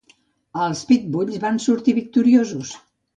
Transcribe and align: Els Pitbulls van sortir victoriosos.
Els 0.61 0.79
Pitbulls 0.91 1.37
van 1.43 1.59
sortir 1.65 1.95
victoriosos. 1.99 2.73